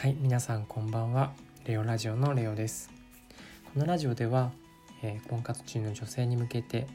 [0.00, 1.32] はい皆さんこんばんは。
[1.64, 2.88] レオラジオのレオです。
[3.74, 4.52] このラジオでは、
[5.02, 6.86] えー、婚活中の女性に向けて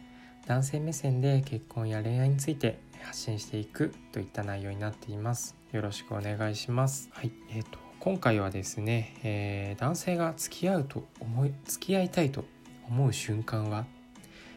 [0.48, 5.54] 男性目線で結婚や恋愛について発信していくといった内容になっています。
[5.74, 7.10] よろしくお願いします。
[7.12, 12.46] はいえーと、今回はですね、えー、男性が付き合うと思い付き合いたいと
[12.88, 13.86] 思う瞬間は？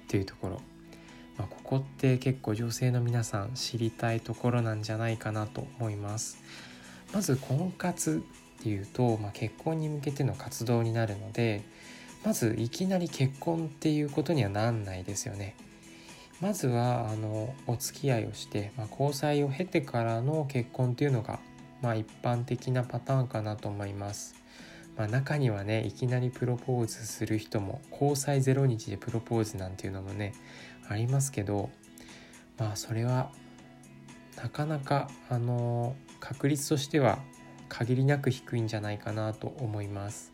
[0.07, 0.61] というところ。
[1.37, 6.39] まあ、ここって結構女性の皆さん知りたいところなんじゃないかなと思います。
[7.13, 8.23] まず婚活
[8.61, 11.63] っていうと、まあ、結婚に向けての活動になるので
[12.25, 15.55] まずいきなり結婚っていうことにはなんないですよね。
[16.41, 21.39] まずはあのお付き合いをして、まあ、交際を経てからの結婚っていうのが、
[21.81, 24.35] まあ、一般的なパターンかなと思います。
[24.97, 30.33] まあ、中にはねいきなりプロポーズする人も交際0日でプロポーズなんていうのもね
[30.89, 31.71] ありますけど
[32.59, 33.31] まあそれは
[34.37, 37.19] なかなかあの確率としては
[37.69, 40.33] 限りなく低いんじゃないかなと思います。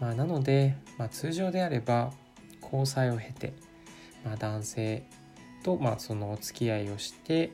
[0.00, 2.12] まあ、なので、まあ、通常であれば
[2.62, 3.52] 交際を経て、
[4.24, 5.04] まあ、男性
[5.62, 7.52] とまあそのお付き合いをして、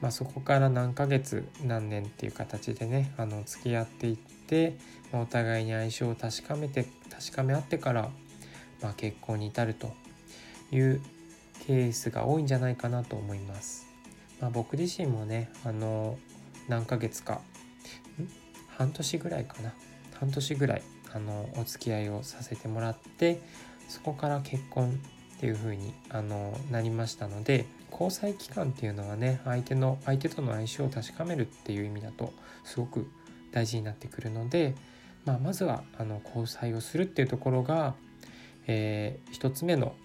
[0.00, 4.76] まあ、そこから何ヶ月何年っていう形でねあの付き合っていって、
[5.12, 8.10] まあ、お互いに相性を確かめて確かめ合ってから、
[8.82, 9.92] まあ、結婚に至ると
[10.72, 11.00] いう
[11.66, 13.91] ケースが多いんじゃないかなと思います。
[14.42, 16.18] まあ、僕自身もねあの
[16.68, 17.40] 何ヶ月か
[18.76, 19.72] 半年ぐらいかな。
[20.22, 23.42] 半年ぐらいあのお付き合いをさせてもらって
[23.88, 25.00] そこから結婚
[25.36, 32.32] っていう風にあのなりましたので交際期間っていうのはね相手の相手との相性を確かめるっていう意味だと
[32.62, 33.10] すごく
[33.50, 34.76] 大事になってくるので、
[35.24, 37.94] まあ、まずはあの交際をするっていうところが、
[38.68, 39.96] えー、一つ目の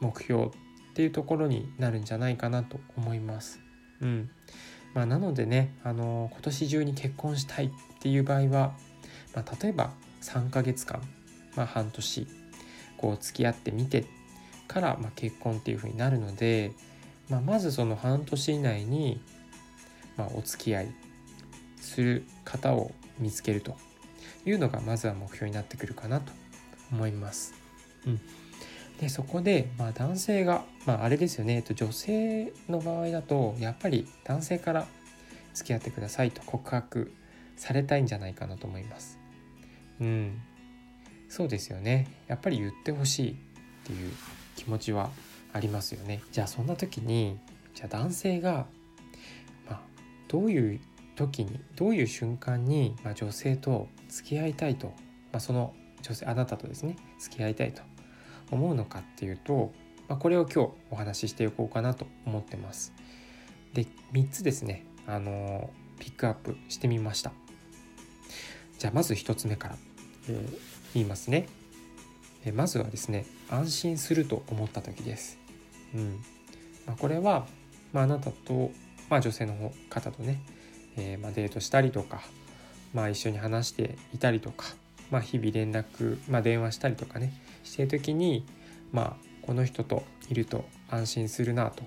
[0.00, 0.50] 目標
[0.98, 3.60] っていうところになるんじゃないかなと思います。
[4.00, 4.28] うん
[4.94, 8.74] まあ、なのでね、あの今年中に結婚したいっていう場合は、
[9.32, 11.00] まあ、例えば3ヶ月間、
[11.54, 12.26] まあ、半年
[12.96, 14.06] こう付き合ってみて
[14.66, 16.72] から、ま、結婚っていうふうになるので、
[17.28, 19.20] ま、まずその半年以内に、
[20.16, 20.88] ま、お付き合い
[21.80, 22.90] する方を
[23.20, 23.76] 見つけると
[24.44, 26.32] いうのがまずは目標になってくるかなと
[26.90, 27.54] 思います。
[28.04, 28.20] うん、
[29.00, 34.86] でそこで、まあ、男性が、まあ、あれですよね、えっと、女性の場合だとやっぱり男性から
[35.54, 37.12] 付き合ってくださいと告白
[37.56, 39.18] されたいんじゃないかなと思います。
[40.00, 40.40] うん、
[41.28, 43.34] そうですよねやっぱり言ってほしいっ
[43.84, 44.12] ていう
[44.56, 45.10] 気持ちは
[45.52, 46.22] ありますよね。
[46.32, 47.38] じゃあそんな時に
[47.74, 48.66] じゃあ男性が、
[49.68, 49.80] まあ、
[50.28, 50.80] どういう
[51.14, 54.88] 時にどういう瞬間に、まあ、女性と付き合いたいと、
[55.32, 57.82] まあ、その女性あなたとですね付き合いたいと
[58.50, 59.72] 思うのかっていうと、
[60.08, 62.92] まあ、これを今日お話ししていこうかなと思ってます。
[63.74, 67.32] で3つですねあのピックアップしてみました。
[68.78, 69.76] じゃあまず1つ目から、
[70.28, 70.58] えー、
[70.94, 71.48] 言いますね。
[72.44, 75.38] えまずはですね安心すると思った時です。
[75.94, 76.22] うん
[76.86, 77.46] まあ、これは、
[77.92, 78.70] まあ、なたと、
[79.10, 80.40] まあ、女性の方とね、
[80.96, 82.22] えー、ま、デートしたりとか、
[82.94, 84.66] まあ、一緒に話していたりとか、
[85.10, 87.32] まあ、日々連絡、まあ、電話したりとかね
[87.64, 88.44] してる時に
[88.92, 91.82] まあこの人といると安心するなと、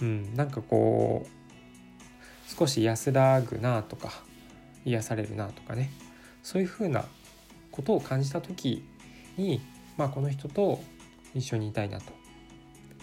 [0.00, 4.12] うん、なんかこう少し安らぐなとか
[4.84, 5.90] 癒されるなとかね
[6.42, 7.04] そういうふうな
[7.70, 8.84] ことを感じた時
[9.36, 9.60] に、
[9.96, 10.82] まあ、この人と
[11.34, 12.12] 一緒にいたいなと、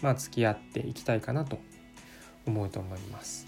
[0.01, 1.59] まあ、付き合っていきたいかなと
[2.45, 3.47] 思うと思います。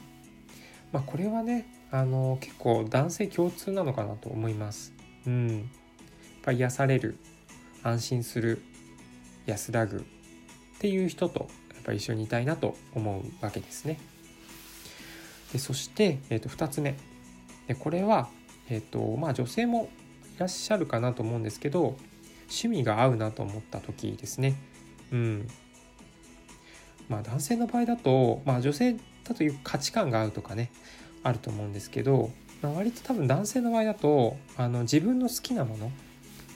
[0.92, 4.94] まあ、これはねあの結構男性共通なのかなと思います。
[5.30, 5.60] うん、やっ
[6.42, 7.16] ぱ癒される
[7.84, 8.64] 安心する
[9.46, 10.02] 安らぐっ
[10.80, 14.00] ていう人とやっぱ一緒にいたいなと思うわけですね。
[15.54, 16.96] でそして、えー、と2つ目
[17.68, 18.30] でこれは、
[18.70, 19.90] えーとまあ、女性も
[20.36, 21.96] いらっしゃるかなと思うんですけど
[22.44, 24.56] 趣味が合うなと思った時ですね。
[25.12, 25.48] うん
[27.08, 30.72] まあ、男性の場合だと、まあ、女性だという価値観が合うとかね
[31.24, 35.92] あると思うんですけど、まあ、割と多分男性の場合だとあの自分の好きなもの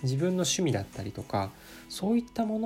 [0.03, 1.51] 自分の趣味だったりとか
[1.89, 2.59] そういったも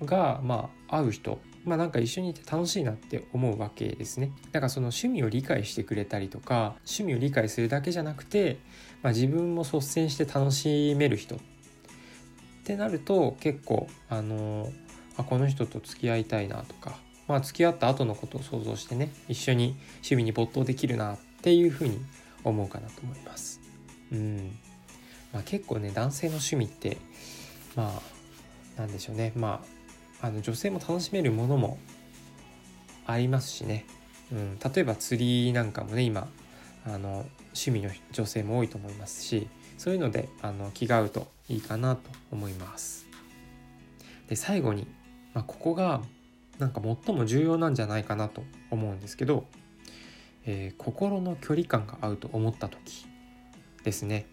[0.00, 4.32] のがまあ合う人まあなんか一緒にいて楽しいなって思うわけですね。
[4.52, 8.58] だからその趣味を理解してくれたりとか趣味を理解するだけじゃなくて、
[9.02, 11.38] まあ、自分も率先して楽しめる人っ
[12.64, 14.70] てなると結構あの
[15.16, 21.98] あこの人と付き合いたいなとかまあ付き合った後のことを想像してね一緒に趣味に没頭できるなっていうふうに
[22.44, 23.60] 思うかなと思います。
[24.12, 24.58] うん
[25.32, 26.98] まあ、結構ね男性の趣味って
[27.74, 28.00] ま
[28.76, 29.64] あなんでしょうねま
[30.20, 31.78] ああの女性も楽しめるものも
[33.06, 33.84] ありますしね、
[34.32, 36.28] うん、例えば釣りなんかもね今
[36.86, 43.06] あの趣味の女性も多いと思いますしそういうのであの気が合うといいかなと思います。
[44.28, 44.86] で最後に、
[45.34, 46.00] まあ、ここが
[46.58, 49.44] なんか最も重要なんじゃないかなと思うんですけど、
[50.46, 53.06] えー、心の距離感が合うと思った時
[53.82, 54.26] ですね。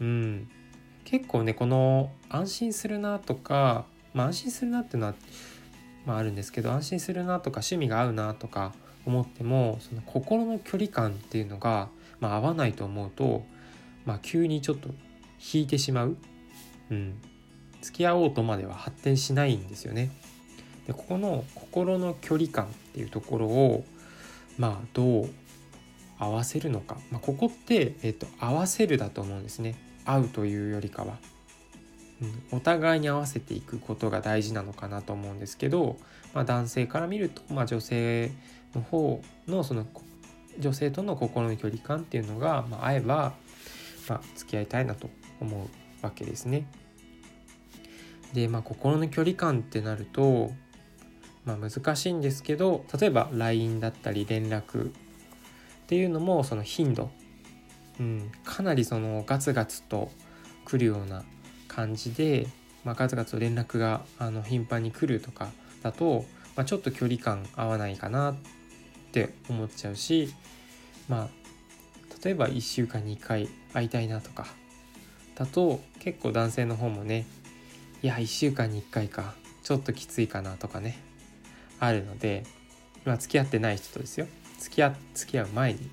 [0.00, 0.48] うん
[1.04, 3.84] 結構ねこの安心するなとか、
[4.14, 5.14] まあ、安心するなっていうのは、
[6.06, 8.72] まあ、あるんですけど安心するなとか趣味が合うなとか
[9.06, 11.88] 思ってもその心の距離感っていうのが、
[12.20, 13.44] まあ、合わないと思うと、
[14.06, 14.88] まあ、急にちょっと
[15.52, 16.16] 引いてしまう、
[16.90, 17.20] うん、
[17.82, 20.10] 付き合おうとまでは発展しないんですよね。
[20.86, 23.84] でここの心の距離感っていうところを
[24.58, 25.30] まあどう
[26.18, 29.74] 合わせるのか、まあ、ここって、えっと、合わせるだと思うんですね。
[30.04, 31.18] 合うというよりかは、
[32.52, 35.96] うん、お互いに合わせていくことが大事なのかなと思うんですけど、
[36.34, 38.30] まあ、男性から見ると、まあ、女性
[38.74, 39.86] の方のその
[40.58, 43.34] 女性との心の距離感っていうのが、まあ、合えば、
[44.08, 45.08] まあ、付き合いたいなと
[45.40, 46.66] 思うわけですね。
[48.34, 50.50] でまあ心の距離感ってなると、
[51.44, 54.92] まあ、難しいんですけど例えば LINE だったり連絡
[55.84, 57.10] っていうのもその頻度、
[58.00, 60.10] うん、かなりそのガツガツと
[60.64, 61.24] 来るような
[61.68, 62.46] 感じで、
[62.84, 65.50] まあ、ガツガツと連絡があの頻繁に来るとか
[65.82, 66.24] だと、
[66.56, 68.36] まあ、ちょっと距離感合わないかなっ
[69.12, 70.32] て思っちゃうし
[71.08, 71.28] まあ
[72.24, 74.46] 例えば1週間に1回会いたいなとか
[75.34, 77.26] だと結構男性の方もね
[78.02, 80.98] いや1週間に1回かちょっときついかなとかね
[81.80, 82.44] あるので
[83.04, 84.26] まあ付き合ってない人とですよ
[84.64, 85.90] 付き合付き合う前に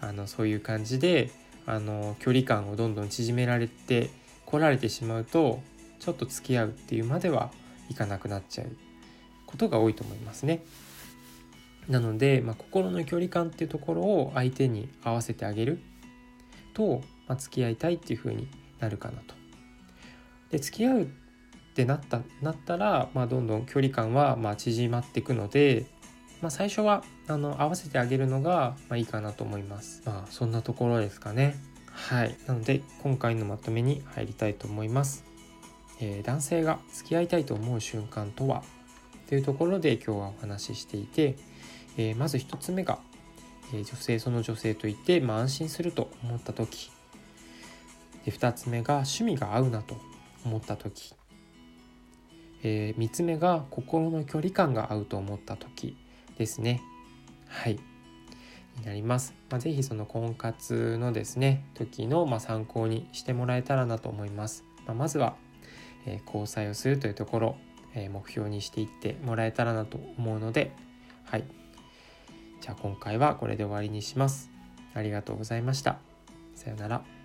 [0.00, 1.30] あのそういう感じで
[1.66, 4.10] あの距離感をどんどん縮められて
[4.46, 5.60] 来られてしまうと
[5.98, 7.50] ちょっと付き合うっていうまでは
[7.90, 8.68] いかなくなっちゃう
[9.46, 10.64] ことが多いと思いますね。
[11.88, 15.80] なので、まあ、心の距離感っていうところを相手に合わせてあげる
[16.74, 18.48] と、まあ、付き合いたいっていう風に
[18.78, 19.34] なるかなと。
[20.50, 21.06] で付き合うっ
[21.74, 25.86] てなったなったら、まあ、どんどん距離感はま縮まっていくので、
[26.42, 30.02] まあ、最初はあの合わせてあげるのがまあいいかなと思います。
[30.04, 31.56] まあそんなところですかね。
[31.86, 32.36] はい。
[32.46, 35.24] なので今回のまとめに入りたいと思います。
[36.00, 38.62] えー、男性が付き合いたいと思う瞬間とは？
[39.32, 41.36] というところで今日はお話ししていて、
[41.96, 42.98] えー、まず1つ目が、
[43.72, 46.90] えー、女性その女性といて、まあ、安心すると思った時
[48.26, 49.96] で2つ目が趣味が合うなと
[50.44, 51.14] 思った時、
[52.62, 55.96] えー、3つ目が心の距離感が合うと思った時
[56.38, 56.82] ですね
[57.48, 57.78] はい
[58.78, 65.36] になります、まあ、ぜひその婚活のですね時のま参考にしてもらえたらなと思います、まあ、まずは、
[66.06, 67.56] え交際をするというところ、
[67.94, 70.72] え目標にしていってもらえたらなと思うので
[71.24, 71.44] はい
[72.62, 74.48] じゃあ今回はこれで終わりにします。
[74.94, 75.98] ありがとうございました。
[76.54, 77.21] さようなら。